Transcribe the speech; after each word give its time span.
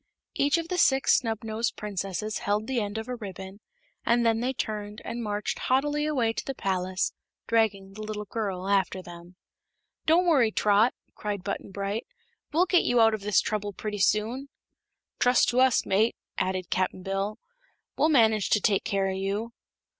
Each 0.33 0.57
of 0.57 0.67
the 0.69 0.79
Six 0.79 1.15
Snubnosed 1.19 1.75
Princesses 1.75 2.39
held 2.39 2.65
the 2.65 2.81
end 2.81 2.97
of 2.97 3.07
a 3.07 3.13
ribbon, 3.15 3.59
and 4.03 4.25
then 4.25 4.39
they 4.39 4.51
turned 4.51 4.99
and 5.05 5.21
marched 5.21 5.59
haughtily 5.59 6.07
away 6.07 6.33
to 6.33 6.43
the 6.43 6.55
palace, 6.55 7.13
dragging 7.45 7.93
the 7.93 8.01
little 8.01 8.25
girl 8.25 8.67
after 8.67 9.03
them. 9.03 9.35
"Don't 10.07 10.25
worry, 10.25 10.51
Trot," 10.51 10.95
cried 11.13 11.43
Button 11.43 11.69
Bright; 11.69 12.07
"we'll 12.51 12.65
get 12.65 12.81
you 12.81 12.99
out 12.99 13.13
of 13.13 13.21
this 13.21 13.41
trouble 13.41 13.73
pretty 13.73 13.99
soon." 13.99 14.49
"Trust 15.19 15.49
to 15.49 15.59
us, 15.59 15.85
mate," 15.85 16.15
added 16.35 16.71
Cap'n 16.71 17.03
Bill; 17.03 17.37
"we'll 17.95 18.09
manage 18.09 18.49
to 18.49 18.59
take 18.59 18.83
care 18.83 19.05
o' 19.07 19.13
you." 19.13 19.53